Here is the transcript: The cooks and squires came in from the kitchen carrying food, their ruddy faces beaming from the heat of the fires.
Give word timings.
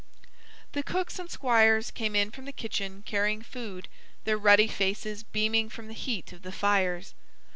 The 0.71 0.81
cooks 0.81 1.19
and 1.19 1.29
squires 1.29 1.91
came 1.91 2.15
in 2.15 2.31
from 2.31 2.45
the 2.45 2.51
kitchen 2.51 3.03
carrying 3.05 3.43
food, 3.43 3.87
their 4.23 4.35
ruddy 4.35 4.67
faces 4.67 5.21
beaming 5.21 5.69
from 5.69 5.87
the 5.89 5.93
heat 5.93 6.33
of 6.33 6.41
the 6.41 6.51
fires. 6.51 7.13